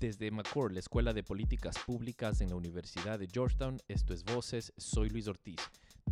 [0.00, 4.72] Desde McCord, la Escuela de Políticas Públicas en la Universidad de Georgetown, esto es Voces,
[4.76, 5.56] soy Luis Ortiz.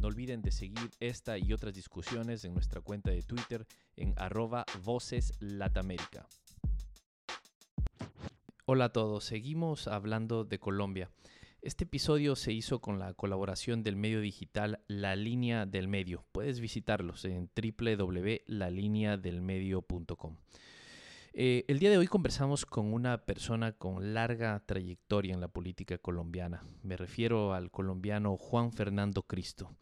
[0.00, 3.64] No olviden de seguir esta y otras discusiones en nuestra cuenta de Twitter
[3.95, 5.34] en arroba Voces.
[8.64, 11.12] Hola a todos, seguimos hablando de Colombia.
[11.62, 16.25] Este episodio se hizo con la colaboración del medio digital La Línea del Medio.
[16.32, 20.39] Puedes visitarlos en www.lalineadelmedio.com.
[21.39, 25.98] Eh, el día de hoy conversamos con una persona con larga trayectoria en la política
[25.98, 26.62] colombiana.
[26.83, 29.77] Me refiero al colombiano Juan Fernando Cristo,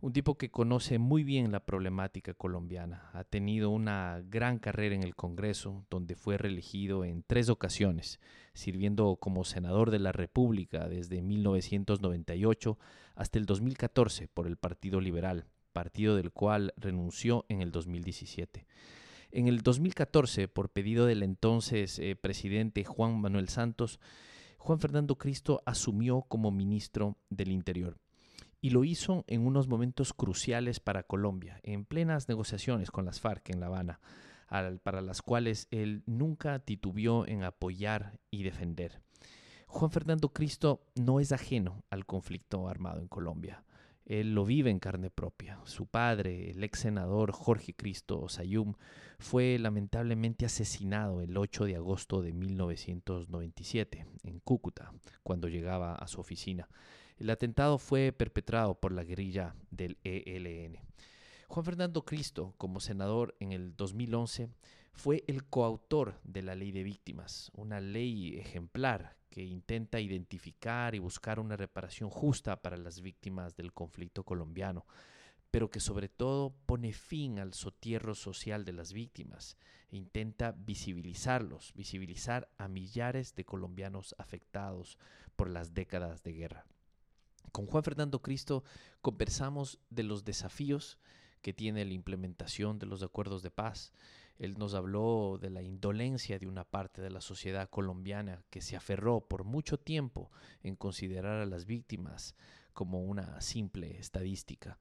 [0.00, 3.08] un tipo que conoce muy bien la problemática colombiana.
[3.12, 8.18] Ha tenido una gran carrera en el Congreso, donde fue reelegido en tres ocasiones,
[8.52, 12.80] sirviendo como senador de la República desde 1998
[13.14, 18.66] hasta el 2014 por el Partido Liberal, partido del cual renunció en el 2017.
[19.36, 24.00] En el 2014, por pedido del entonces eh, presidente Juan Manuel Santos,
[24.56, 27.98] Juan Fernando Cristo asumió como ministro del Interior.
[28.62, 33.50] Y lo hizo en unos momentos cruciales para Colombia, en plenas negociaciones con las FARC
[33.50, 34.00] en La Habana,
[34.82, 39.02] para las cuales él nunca titubeó en apoyar y defender.
[39.66, 43.66] Juan Fernando Cristo no es ajeno al conflicto armado en Colombia.
[44.06, 45.58] Él lo vive en carne propia.
[45.64, 48.74] Su padre, el ex senador Jorge Cristo Sayum,
[49.18, 54.92] fue lamentablemente asesinado el 8 de agosto de 1997 en Cúcuta,
[55.24, 56.68] cuando llegaba a su oficina.
[57.18, 60.78] El atentado fue perpetrado por la guerrilla del ELN.
[61.48, 64.50] Juan Fernando Cristo, como senador en el 2011,
[64.92, 70.98] fue el coautor de la ley de víctimas, una ley ejemplar que intenta identificar y
[70.98, 74.86] buscar una reparación justa para las víctimas del conflicto colombiano,
[75.50, 79.58] pero que sobre todo pone fin al sotierro social de las víctimas
[79.90, 84.96] e intenta visibilizarlos, visibilizar a millares de colombianos afectados
[85.36, 86.64] por las décadas de guerra.
[87.52, 88.64] Con Juan Fernando Cristo
[89.02, 90.98] conversamos de los desafíos
[91.42, 93.92] que tiene la implementación de los acuerdos de paz,
[94.38, 98.76] él nos habló de la indolencia de una parte de la sociedad colombiana que se
[98.76, 100.30] aferró por mucho tiempo
[100.62, 102.34] en considerar a las víctimas
[102.72, 104.78] como una simple estadística.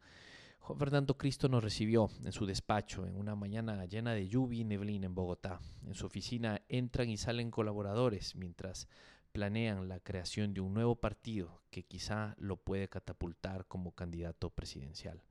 [0.59, 4.63] Juan Fernando Cristo nos recibió en su despacho en una mañana llena de lluvia y
[4.65, 5.59] neblina en Bogotá.
[5.85, 8.87] En su oficina entran y salen colaboradores mientras
[9.31, 15.21] planean la creación de un nuevo partido que quizá lo puede catapultar como candidato presidencial.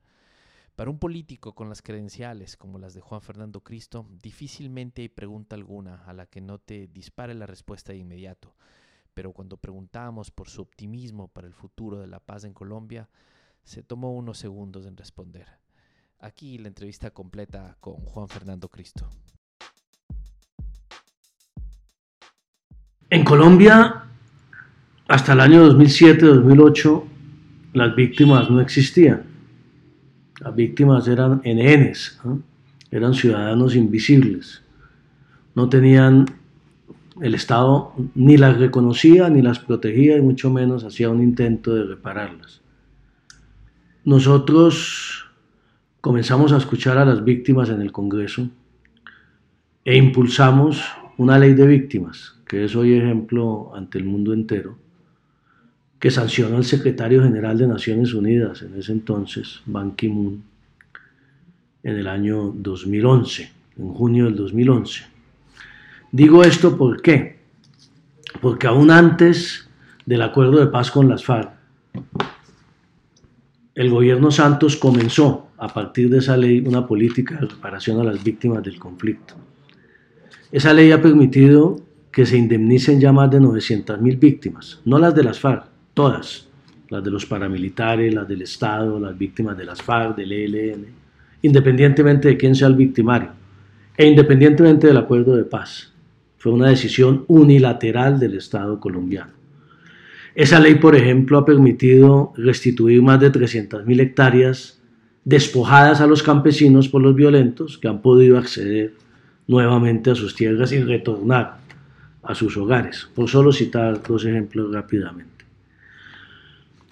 [0.75, 5.55] Para un político con las credenciales como las de Juan Fernando Cristo, difícilmente hay pregunta
[5.55, 8.53] alguna a la que no te dispare la respuesta de inmediato.
[9.13, 13.07] Pero cuando preguntamos por su optimismo para el futuro de la paz en Colombia,
[13.63, 15.47] se tomó unos segundos en responder.
[16.19, 19.09] Aquí la entrevista completa con Juan Fernando Cristo.
[23.09, 24.09] En Colombia,
[25.07, 27.03] hasta el año 2007-2008,
[27.71, 29.34] las víctimas no existían
[30.39, 32.19] las víctimas eran NNs,
[32.91, 34.61] eran ciudadanos invisibles.
[35.53, 36.25] No tenían,
[37.21, 41.83] el Estado ni las reconocía ni las protegía y mucho menos hacía un intento de
[41.83, 42.61] repararlas.
[44.03, 45.25] Nosotros
[46.01, 48.49] comenzamos a escuchar a las víctimas en el Congreso
[49.85, 50.83] e impulsamos
[51.17, 54.77] una ley de víctimas, que es hoy ejemplo ante el mundo entero,
[56.05, 60.43] que sancionó el secretario general de Naciones Unidas en ese entonces, Ban Ki-moon,
[61.81, 65.01] en el año 2011, en junio del 2011.
[66.11, 67.39] Digo esto ¿por qué?
[68.39, 69.67] Porque aún antes
[70.05, 71.49] del acuerdo de paz con las FARC,
[73.73, 78.23] el gobierno Santos comenzó a partir de esa ley una política de reparación a las
[78.23, 79.33] víctimas del conflicto.
[80.51, 81.79] Esa ley ha permitido
[82.11, 86.47] que se indemnicen ya más de 900.000 víctimas, no las de las FARC, todas,
[86.89, 90.85] las de los paramilitares, las del Estado, las víctimas de las FARC, del ELN,
[91.41, 93.29] independientemente de quién sea el victimario
[93.97, 95.91] e independientemente del acuerdo de paz.
[96.37, 99.31] Fue una decisión unilateral del Estado colombiano.
[100.35, 104.81] Esa ley, por ejemplo, ha permitido restituir más de 300.000 hectáreas
[105.23, 108.93] despojadas a los campesinos por los violentos que han podido acceder
[109.47, 111.57] nuevamente a sus tierras y retornar
[112.21, 115.34] a sus hogares, por solo citar dos ejemplos rápidamente.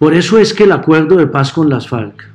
[0.04, 2.30] Por eso es que el acuerdo de paz con las FARC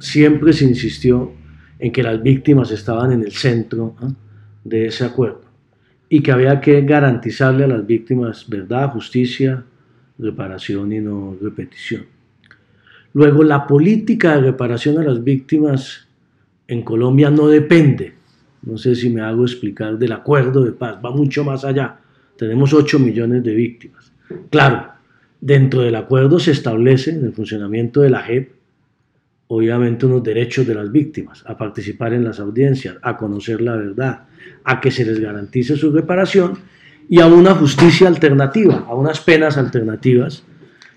[0.00, 1.30] siempre se insistió
[1.78, 3.94] en que las víctimas estaban en el centro
[4.64, 5.42] de ese acuerdo
[6.08, 9.62] y que había que garantizarle a las víctimas verdad, justicia,
[10.18, 12.06] reparación y no repetición.
[13.14, 16.08] Luego, la política de reparación a las víctimas
[16.66, 18.14] en Colombia no depende,
[18.62, 22.00] no sé si me hago explicar, del acuerdo de paz, va mucho más allá
[22.36, 24.10] Tenemos 8 millones de víctimas.
[24.50, 24.91] Claro,
[25.42, 28.52] dentro del acuerdo se establece en el funcionamiento de la JEP,
[29.48, 34.24] obviamente, unos derechos de las víctimas a participar en las audiencias, a conocer la verdad,
[34.64, 36.58] a que se les garantice su reparación
[37.08, 40.44] y a una justicia alternativa, a unas penas alternativas,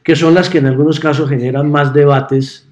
[0.04, 2.66] que son las que en algunos casos generan más debates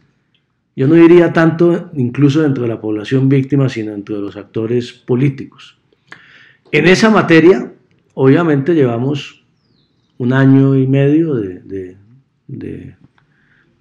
[0.75, 4.91] yo no diría tanto incluso dentro de la población víctima, sino dentro de los actores
[4.91, 5.77] políticos.
[6.71, 7.71] En esa materia,
[8.15, 9.42] obviamente llevamos
[10.23, 11.97] un año y medio de,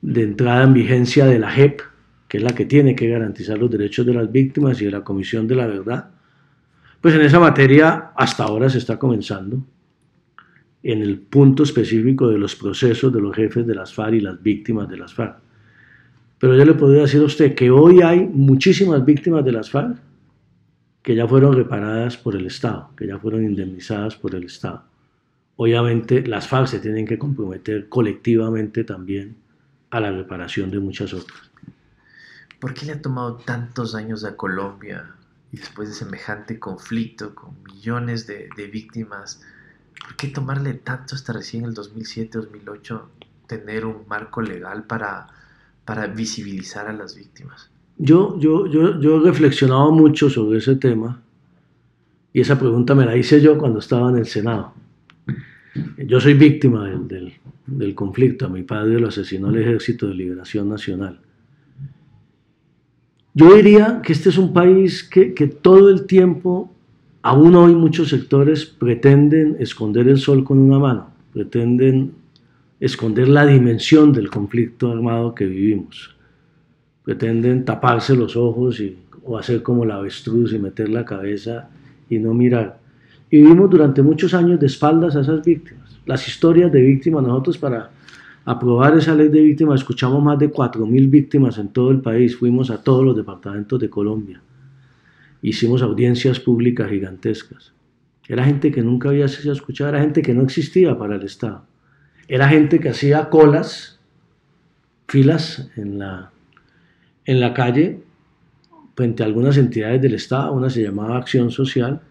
[0.03, 1.81] entrada en vigencia de la JEP,
[2.27, 5.05] que es la que tiene que garantizar los derechos de las víctimas y de la
[5.05, 6.11] Comisión de la Verdad.
[7.01, 9.65] Pues en esa materia hasta ahora se está comenzando
[10.83, 14.43] en el punto específico de los procesos de los jefes de las FARC y las
[14.43, 15.37] víctimas de las FARC.
[16.41, 19.97] Pero yo le podría decir a usted que hoy hay muchísimas víctimas de las FARC
[21.03, 24.92] que ya fueron reparadas por el Estado, que ya fueron indemnizadas por el Estado.
[25.57, 29.37] Obviamente las FARC se tienen que comprometer colectivamente también
[29.91, 31.51] a la reparación de muchas otras.
[32.59, 35.15] ¿Por qué le ha tomado tantos años a Colombia
[35.53, 39.43] y después de semejante conflicto con millones de, de víctimas?
[40.01, 43.03] ¿Por qué tomarle tanto hasta recién el 2007-2008
[43.47, 45.29] tener un marco legal para
[45.85, 47.71] para visibilizar a las víctimas?
[47.99, 51.21] Yo, yo, yo, yo he reflexionado mucho sobre ese tema
[52.33, 54.73] y esa pregunta me la hice yo cuando estaba en el Senado.
[55.97, 57.33] Yo soy víctima del,
[57.67, 61.19] del, conflicto, a mi padre lo asesinó el Ejército de Liberación Nacional.
[63.35, 66.71] Yo diría que este es un país que, que todo el tiempo,
[67.23, 72.13] aún hoy muchos sectores pretenden esconder el sol con una mano, pretenden
[72.79, 76.15] esconder la dimensión del conflicto armado que vivimos.
[77.05, 81.71] Pretenden taparse los ojos y, o hacer como la avestruz y meter la cabeza
[82.11, 82.82] y no mirar.
[83.33, 85.99] Y vivimos durante muchos años de espaldas a esas víctimas.
[86.05, 87.91] Las historias de víctimas, nosotros para
[88.45, 92.71] aprobar esa ley de víctimas escuchamos más de 4.000 víctimas en todo el país, fuimos
[92.71, 94.43] a todos los departamentos de Colombia,
[95.41, 97.73] hicimos audiencias públicas gigantescas.
[98.29, 101.65] Era gente que nunca había sido escuchada, era gente que no existía para el Estado.
[102.29, 103.99] Era gente que hacía colas,
[105.09, 106.33] filas en la,
[107.25, 108.03] en la calle
[108.95, 112.03] frente a algunas entidades del Estado, una se llamaba Acción Social,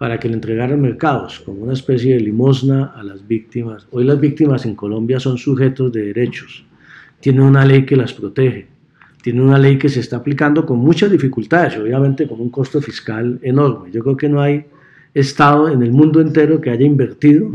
[0.00, 3.86] para que le entregaran mercados, como una especie de limosna a las víctimas.
[3.90, 6.64] Hoy las víctimas en Colombia son sujetos de derechos,
[7.20, 8.66] tienen una ley que las protege,
[9.22, 13.38] tienen una ley que se está aplicando con muchas dificultades, obviamente con un costo fiscal
[13.42, 13.90] enorme.
[13.92, 14.64] Yo creo que no hay
[15.12, 17.50] Estado en el mundo entero que haya invertido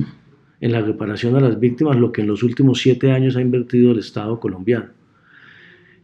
[0.62, 3.92] en la reparación a las víctimas lo que en los últimos siete años ha invertido
[3.92, 4.90] el Estado colombiano,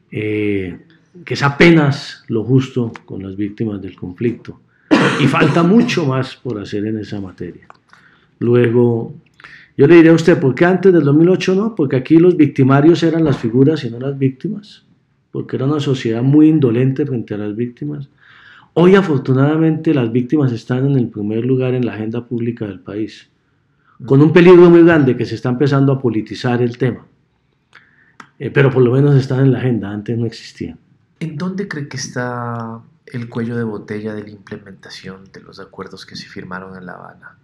[0.09, 0.75] eh,
[1.23, 4.59] que es apenas lo justo con las víctimas del conflicto.
[5.19, 7.67] Y falta mucho más por hacer en esa materia.
[8.39, 9.13] Luego,
[9.77, 11.75] yo le diría a usted, ¿por qué antes del 2008 no?
[11.75, 14.85] Porque aquí los victimarios eran las figuras y no las víctimas,
[15.31, 18.09] porque era una sociedad muy indolente frente a las víctimas.
[18.73, 23.27] Hoy afortunadamente las víctimas están en el primer lugar en la agenda pública del país
[24.05, 27.05] con un peligro muy grande que se está empezando a politizar el tema.
[28.39, 30.77] Eh, pero por lo menos están en la agenda, antes no existían.
[31.19, 32.81] ¿En dónde cree que está
[33.11, 36.93] el cuello de botella de la implementación de los acuerdos que se firmaron en La
[36.93, 37.37] Habana?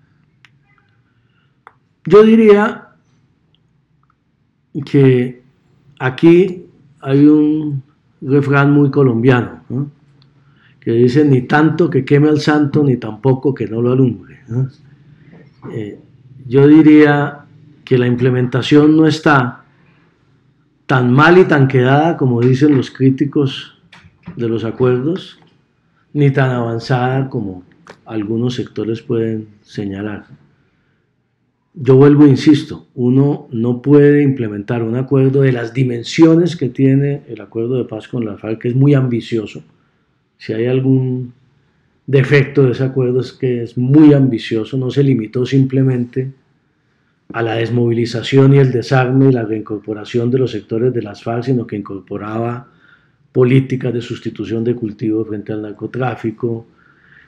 [2.06, 2.90] Yo diría
[4.86, 5.44] que
[6.00, 6.66] aquí
[7.02, 7.84] hay un
[8.22, 9.62] refrán muy colombiano,
[10.80, 14.40] que dice ni tanto que queme al santo, ni tampoco que no lo alumbre.
[15.72, 16.00] Eh,
[16.46, 17.46] yo diría
[17.84, 19.66] que la implementación no está
[20.86, 23.78] tan mal y tan quedada como dicen los críticos
[24.38, 25.40] de los acuerdos,
[26.14, 27.64] ni tan avanzada como
[28.06, 30.26] algunos sectores pueden señalar.
[31.74, 37.40] Yo vuelvo insisto, uno no puede implementar un acuerdo de las dimensiones que tiene el
[37.40, 39.62] acuerdo de paz con la FARC, que es muy ambicioso.
[40.38, 41.34] Si hay algún
[42.08, 46.32] defecto de ese acuerdo es que es muy ambicioso, no se limitó simplemente
[47.32, 51.44] a la desmovilización y el desarme y la reincorporación de los sectores de las FARC,
[51.44, 52.70] sino que incorporaba
[53.32, 56.66] políticas de sustitución de cultivo frente al narcotráfico,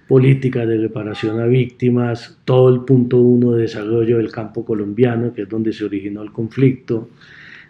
[0.08, 5.44] políticas de reparación a víctimas, todo el punto uno de desarrollo del campo colombiano, que
[5.44, 7.10] es donde se originó el conflicto,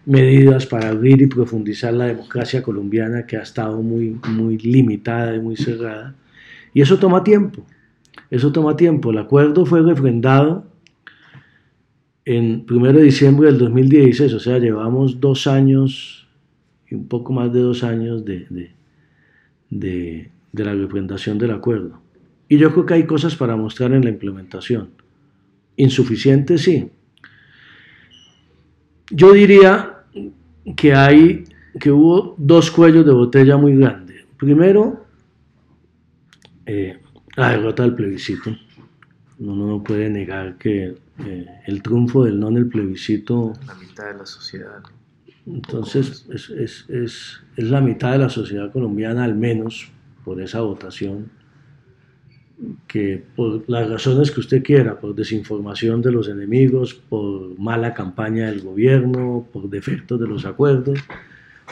[0.06, 5.40] medidas para abrir y profundizar la democracia colombiana que ha estado muy, muy limitada y
[5.42, 6.16] muy cerrada.
[6.74, 7.66] Y eso toma tiempo,
[8.30, 9.12] eso toma tiempo.
[9.12, 10.66] El acuerdo fue refrendado
[12.24, 16.29] en 1 de diciembre del 2016, o sea, llevamos dos años
[16.96, 18.72] un poco más de dos años de,
[19.70, 22.02] de, la representación del acuerdo.
[22.48, 24.90] Y yo creo que hay cosas para mostrar en la implementación.
[25.76, 26.90] insuficiente, sí.
[29.12, 30.04] Yo diría
[30.76, 31.46] que hay,
[31.80, 34.26] que hubo dos cuellos de botella muy grandes.
[34.38, 35.06] Primero,
[36.66, 37.00] eh,
[37.36, 38.52] la derrota del plebiscito.
[39.40, 43.54] Uno no puede negar que eh, el triunfo del no en el plebiscito...
[43.66, 44.84] La mitad de la sociedad.
[45.54, 49.92] Entonces, es, es, es, es la mitad de la sociedad colombiana, al menos,
[50.24, 51.32] por esa votación
[52.88, 58.48] que por las razones que usted quiera, por desinformación de los enemigos, por mala campaña
[58.48, 61.00] del gobierno, por defectos de los acuerdos,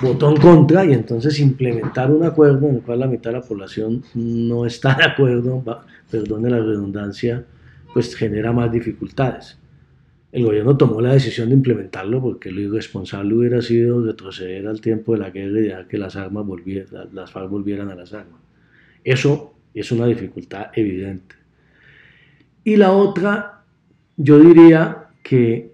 [0.02, 3.44] votó en contra y entonces implementar un acuerdo en el cual la mitad de la
[3.44, 5.64] población no está de acuerdo,
[6.10, 7.44] perdone la redundancia,
[7.94, 9.58] pues genera más dificultades.
[10.38, 15.14] El gobierno tomó la decisión de implementarlo porque lo irresponsable hubiera sido retroceder al tiempo
[15.14, 18.40] de la guerra y dejar que las armas volvieran, las FARC volvieran a las armas.
[19.04, 21.34] Eso es una dificultad evidente.
[22.64, 23.64] Y la otra,
[24.16, 25.74] yo diría que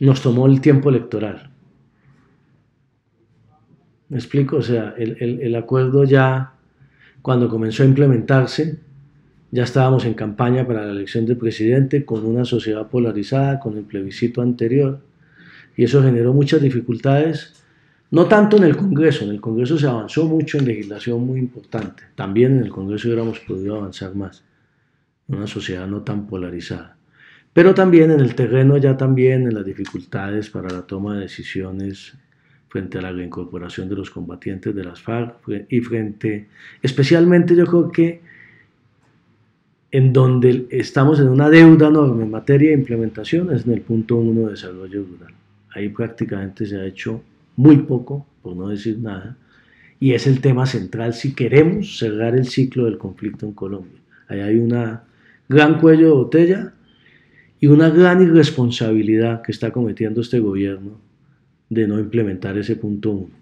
[0.00, 1.52] nos tomó el tiempo electoral.
[4.08, 4.56] ¿Me explico?
[4.56, 6.54] O sea, el, acuerdo ya,
[7.22, 8.80] cuando comenzó a implementarse,
[9.50, 13.84] ya estábamos en campaña para la elección del presidente con una sociedad polarizada, con el
[13.84, 15.00] plebiscito anterior,
[15.76, 17.60] y eso generó muchas dificultades
[18.12, 22.02] no tanto en el Congreso, en el Congreso se avanzó mucho en legislación muy importante.
[22.16, 24.42] También en el Congreso hubiéramos podido avanzar más,
[25.28, 26.96] en una sociedad no tan polarizada.
[27.52, 32.14] Pero también en el terreno, ya también en las dificultades para la toma de decisiones
[32.68, 35.36] frente a la reincorporación de los combatientes de las FARC
[35.68, 36.48] y frente,
[36.82, 38.22] especialmente yo creo que
[39.92, 44.16] en donde estamos en una deuda enorme en materia de implementación es en el punto
[44.16, 45.34] uno de desarrollo rural.
[45.74, 47.22] Ahí prácticamente se ha hecho
[47.56, 49.36] muy poco, por no decir nada,
[49.98, 54.00] y es el tema central si queremos cerrar el ciclo del conflicto en Colombia.
[54.28, 55.04] Ahí hay una
[55.48, 56.72] gran cuello de botella
[57.58, 60.98] y una gran irresponsabilidad que está cometiendo este gobierno
[61.68, 63.39] de no implementar ese punto uno.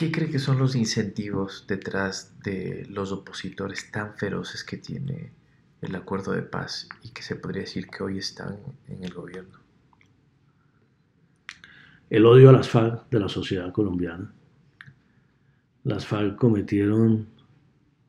[0.00, 5.30] ¿Qué cree que son los incentivos detrás de los opositores tan feroces que tiene
[5.82, 8.56] el acuerdo de paz y que se podría decir que hoy están
[8.88, 9.58] en el gobierno?
[12.08, 14.32] el odio a las FARC de la sociedad colombiana.
[15.84, 17.26] Las FARC cometieron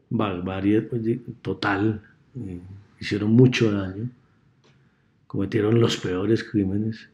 [0.09, 0.89] barbarie
[1.41, 2.01] total,
[2.37, 2.61] eh,
[3.01, 4.09] hicieron mucho daño,
[5.27, 7.09] cometieron los peores crímenes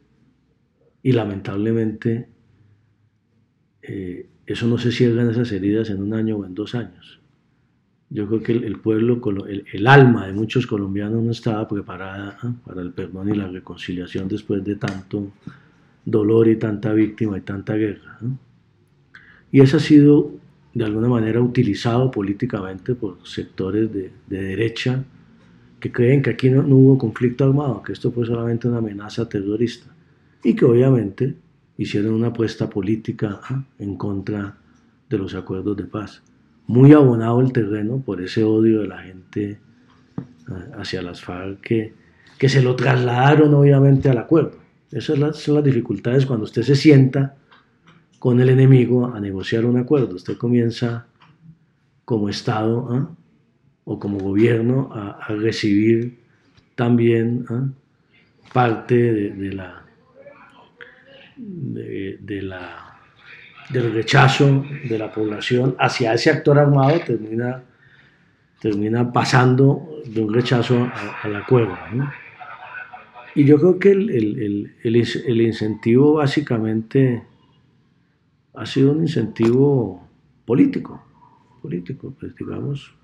[1.01, 2.29] y lamentablemente
[3.81, 7.19] eh, eso no se cierran esas heridas en un año o en dos años.
[8.09, 12.47] Yo creo que el, pueblo, el, el, alma de muchos colombianos no estaba preparada ¿eh?
[12.65, 15.31] para el perdón y la reconciliación después de tanto
[16.05, 18.17] dolor y tanta víctima y tanta guerra.
[19.51, 20.31] Y eso ha sido
[20.73, 25.03] de alguna manera utilizado políticamente por sectores de, derecha
[25.79, 29.87] que creen que aquí no, hubo conflicto armado, que esto fue solamente una amenaza terrorista
[30.43, 31.35] y que obviamente
[31.77, 33.39] hicieron una apuesta política
[33.79, 34.57] en contra
[35.09, 36.21] de los acuerdos de paz.
[36.65, 39.59] Muy abonado el terreno por ese odio de la gente
[40.77, 41.93] hacia las FARC que,
[42.37, 44.57] que se lo trasladaron obviamente al acuerdo.
[44.91, 47.35] Esas son las dificultades cuando usted se sienta
[48.19, 50.15] con el enemigo a negociar un acuerdo.
[50.15, 51.07] Usted comienza
[52.05, 53.09] como Estado ¿ah?
[53.83, 56.19] o como gobierno a, recibir
[56.75, 57.67] también ¿ah?
[58.53, 59.85] parte de, la,
[61.37, 62.99] de, la,
[63.69, 67.63] del rechazo de la población hacia ese actor armado, termina,
[68.59, 70.89] termina pasando de un rechazo
[71.23, 71.77] al acuerdo.
[73.35, 77.23] Y yo creo que el, incentivo básicamente
[78.55, 80.07] ha sido un incentivo
[80.45, 81.03] político,
[81.61, 82.95] político, pues digamos,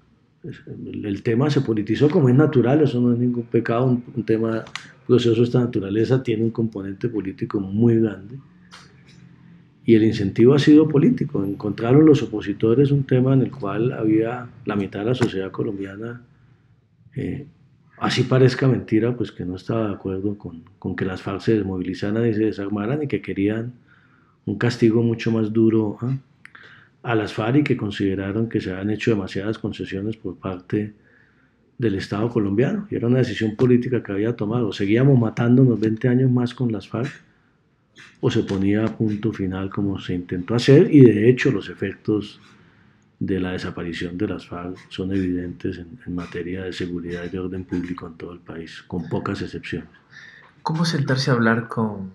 [0.44, 4.64] el, tema se politizó como es natural, eso no es ningún pecado, un, un tema,
[5.06, 8.38] proceso de esta naturaleza tiene un componente político muy grande.
[9.86, 11.44] Y el incentivo ha sido político.
[11.44, 16.22] Encontraron los opositores un tema en el cual había la mitad de la sociedad colombiana
[17.16, 17.46] eh,
[17.98, 22.28] así parezca mentira, pues que no estaba de acuerdo con, que las FARC se desmovilizaran
[22.28, 23.74] y se desarmaran y que querían
[24.46, 26.18] un castigo mucho más duro ¿ah?
[27.04, 30.94] A las FARC que consideraron que se habían hecho demasiadas concesiones por parte
[31.78, 32.88] del Estado colombiano.
[32.90, 34.72] Y era una decisión política que había tomado.
[34.72, 37.12] Seguíamos matándonos 20 años más con las FARC
[38.22, 42.40] o se ponía a punto final como se intentó hacer y de hecho los efectos
[43.20, 47.66] de la desaparición de las FARC son evidentes en, materia de seguridad y de orden
[47.66, 49.90] público en todo el país, con pocas excepciones.
[50.62, 52.12] ¿Cómo sentarse a hablar con,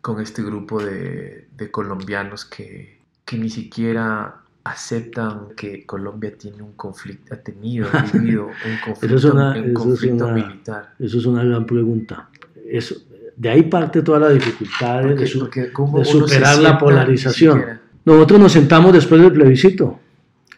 [0.00, 6.72] con este grupo de, de colombianos que, que, ni siquiera aceptan que Colombia tiene un
[6.72, 10.94] conflicto, ha tenido, ha vivido un conflicto, militar?
[10.98, 12.28] Eso es una gran pregunta.
[12.68, 12.96] Eso,
[13.36, 17.80] de ahí parte toda la dificultad de, superar la polarización.
[18.04, 19.98] Nosotros nos sentamos después del plebiscito,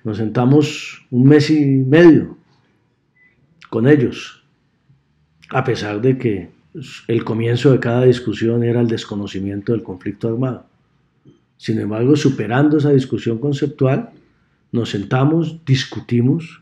[0.02, 2.36] nos sentamos un mes y medio
[3.70, 4.44] con ellos,
[5.50, 6.50] a pesar de que
[7.08, 10.66] el comienzo de cada discusión era el desconocimiento del conflicto armado.
[11.64, 14.10] Sin embargo, superando esa discusión conceptual,
[14.70, 16.60] nos sentamos, discutimos,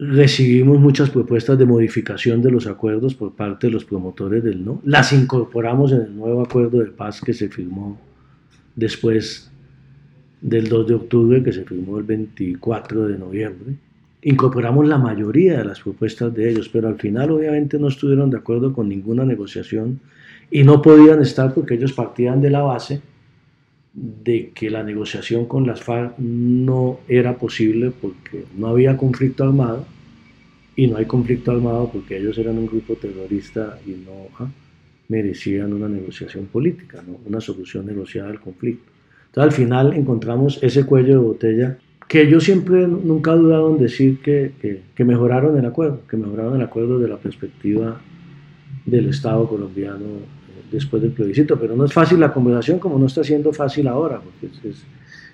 [0.00, 4.82] recibimos muchas propuestas de modificación de los acuerdos por parte de los promotores del no,
[4.84, 8.00] las incorporamos en el nuevo acuerdo de paz que se firmó
[8.74, 9.48] después
[10.40, 13.76] del 2 de octubre, que se firmó el 24 de noviembre.
[14.22, 18.38] Incorporamos la mayoría de las propuestas de ellos, pero al final obviamente no estuvieron de
[18.38, 20.00] acuerdo con ninguna negociación
[20.50, 23.02] y no podían estar porque ellos partían de la base
[23.94, 29.84] de que la negociación con las FARC no era posible porque no había conflicto armado
[30.74, 34.48] y no hay conflicto armado porque ellos eran un grupo terrorista y no ah,
[35.08, 37.18] merecían una negociación política, ¿no?
[37.26, 38.90] una solución negociada al conflicto.
[39.26, 43.82] Entonces al final encontramos ese cuello de botella que yo siempre nunca he dudado en
[43.82, 44.52] decir que,
[44.94, 48.00] que mejoraron el acuerdo, que mejoraron el acuerdo de la perspectiva
[48.84, 50.06] del Estado colombiano
[50.72, 54.20] después del plebiscito, pero no es fácil la conversación como no está siendo fácil ahora,
[54.20, 54.84] porque es,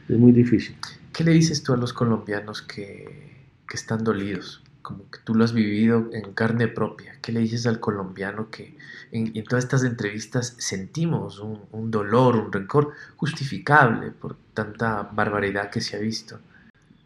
[0.08, 0.76] es, muy difícil.
[1.12, 4.62] ¿Qué le dices tú a los colombianos que, que, están dolidos?
[4.82, 7.14] Como que tú lo has vivido en carne propia.
[7.20, 8.74] ¿Qué le dices al colombiano que
[9.12, 15.70] en, en todas estas entrevistas sentimos un, un, dolor, un rencor justificable por tanta barbaridad
[15.70, 16.38] que se ha visto?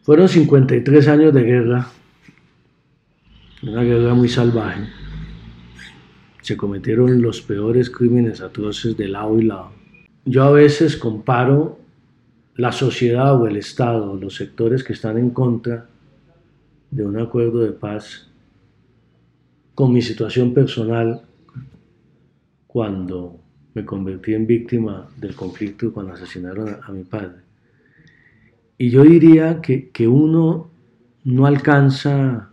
[0.01, 1.87] Fueron 53 años de guerra,
[3.61, 5.02] una guerra muy salvaje
[6.43, 9.71] se cometieron los peores crímenes atroces de lado y lado.
[10.25, 11.79] Yo a veces comparo
[12.55, 15.87] la sociedad o el Estado, los sectores que están en contra
[16.91, 18.29] de un acuerdo de paz,
[19.73, 21.23] con mi situación personal
[22.67, 23.39] cuando
[23.73, 27.41] me convertí en víctima del conflicto y cuando asesinaron a, a mi padre.
[28.77, 30.69] Y yo diría que, que uno
[31.23, 32.49] no alcanza,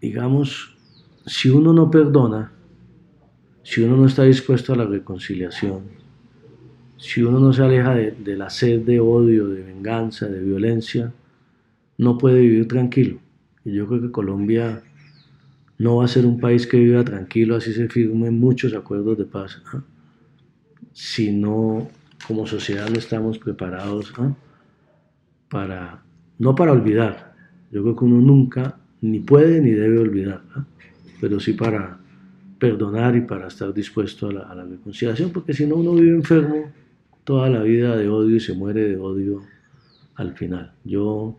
[0.00, 0.76] digamos,
[1.26, 2.52] si uno no perdona,
[3.62, 5.82] si uno no está dispuesto a la reconciliación,
[6.96, 11.12] si uno no se aleja de, la sed de odio, de venganza, de violencia,
[11.98, 13.18] no puede vivir tranquilo.
[13.64, 14.82] Y yo creo que Colombia
[15.78, 19.24] no va a ser un país que viva tranquilo, así se firmen muchos acuerdos de
[19.24, 19.82] paz, ¿ah?
[20.92, 21.88] si no,
[22.26, 24.34] como sociedad no estamos preparados ¿ah?
[25.48, 26.02] para,
[26.38, 27.34] no para olvidar,
[27.70, 30.42] yo creo que uno nunca ni puede ni debe olvidar.
[30.54, 30.66] ¿ah?
[31.20, 31.98] Pero sí para
[32.58, 36.70] perdonar y para estar dispuesto a la, reconciliación, porque si no uno vive enfermo
[37.24, 39.42] toda la vida de odio y se muere de odio
[40.16, 40.72] al final.
[40.84, 41.36] Yo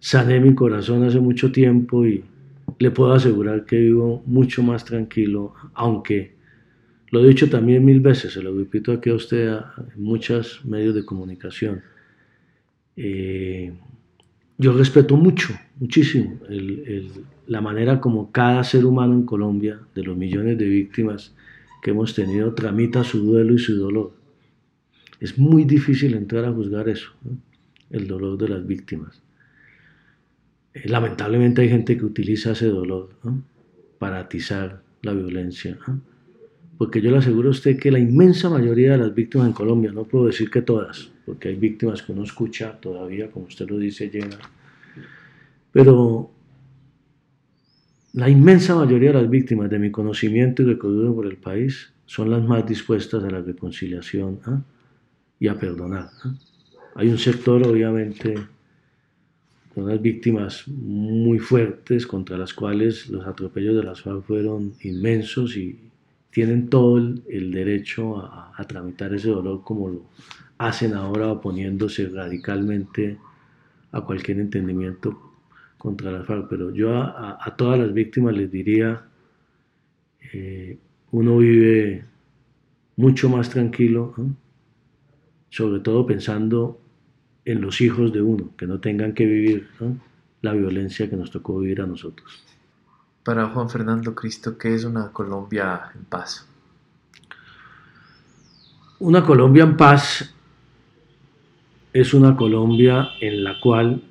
[0.00, 2.24] sané mi corazón hace mucho tiempo y
[2.78, 6.34] le puedo asegurar que vivo mucho más tranquilo, aunque
[7.10, 10.94] lo he dicho también mil veces, se lo repito aquí a usted en muchos medios
[10.94, 11.82] de comunicación.
[12.96, 13.72] Eh,
[14.56, 16.40] yo respeto mucho, muchísimo,
[17.46, 21.34] la manera como cada ser humano en Colombia, de los millones de víctimas
[21.82, 24.12] que hemos tenido, tramita su duelo y su dolor.
[25.20, 27.10] Es muy difícil entrar a juzgar eso,
[27.90, 29.22] el dolor de las víctimas.
[30.72, 33.10] Eh, lamentablemente hay gente que utiliza ese dolor
[33.98, 35.78] para atizar la violencia.
[36.76, 39.92] Porque yo le aseguro a usted que la inmensa mayoría de las víctimas en Colombia,
[39.92, 43.78] no puedo decir que todas, porque hay víctimas que uno escucha todavía, como usted lo
[43.78, 44.38] dice, llena.
[45.70, 46.33] Pero
[48.14, 52.30] la inmensa mayoría de las víctimas de mi conocimiento y recorrido por el país son
[52.30, 54.62] las más dispuestas a la reconciliación ¿ah?
[55.40, 56.10] y a perdonar.
[56.22, 56.34] ¿ah?
[56.94, 58.34] Hay un sector, obviamente,
[59.74, 65.56] de unas víctimas muy fuertes contra las cuales los atropellos de las FARC fueron inmensos
[65.56, 65.80] y
[66.30, 70.02] tienen todo el, derecho a, a, tramitar ese dolor como lo
[70.58, 73.18] hacen ahora oponiéndose radicalmente
[73.90, 75.23] a cualquier entendimiento
[75.84, 76.48] contra la FARC.
[76.48, 79.04] Pero yo a, todas las víctimas les diría,
[80.32, 80.78] eh,
[81.10, 82.06] uno vive
[82.96, 84.14] mucho más tranquilo,
[85.50, 86.80] sobre todo pensando
[87.44, 89.68] en los hijos de uno, que no tengan que vivir
[90.40, 92.42] la violencia que nos tocó vivir a nosotros.
[93.22, 96.48] Para Juan Fernando Cristo, ¿qué es una Colombia en paz?
[99.00, 100.34] Una Colombia en paz
[101.92, 104.02] es una Colombia en la cual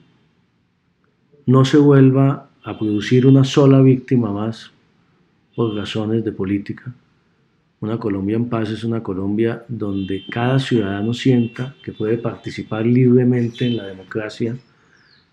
[1.46, 4.72] no se vuelva a producir una sola víctima más
[5.56, 6.94] por razones de política,
[7.82, 13.66] Una Colombia en paz es una Colombia donde cada ciudadano sienta que puede participar libremente
[13.68, 14.56] en la democracia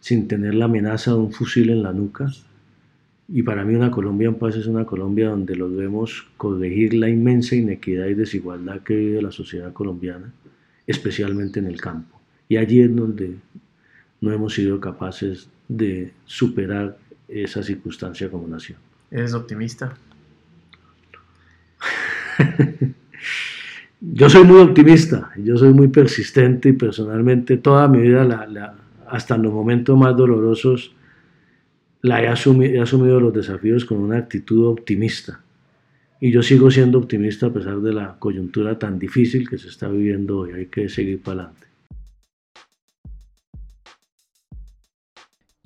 [0.01, 2.27] sin tener la amenaza de un fusil en la nuca.
[3.29, 7.55] Y para mí una Colombia en paz es una Colombia donde logremos corregir la inmensa
[7.55, 10.33] inequidad y desigualdad que vive la sociedad colombiana,
[10.89, 12.21] especialmente en el campo.
[12.49, 13.37] Y allí es donde
[14.21, 18.79] no hemos sido capaces de superar esa circunstancia como nación.
[19.11, 19.97] ¿Eres optimista?
[24.01, 28.75] yo soy muy optimista, yo soy muy persistente y personalmente toda mi vida,
[29.09, 30.93] hasta en los momentos más dolorosos,
[32.03, 35.41] la he asumido, he asumido los desafíos con una actitud optimista.
[36.21, 39.89] Y yo sigo siendo optimista a pesar de la coyuntura tan difícil que se está
[39.89, 40.53] viviendo hoy.
[40.53, 41.70] Hay que seguir para adelante.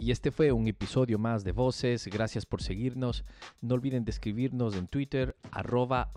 [0.04, 2.06] Y este fue un episodio más de Voces.
[2.08, 3.24] Gracias por seguirnos.
[3.62, 6.12] No olviden de escribirnos en Twitter, arroba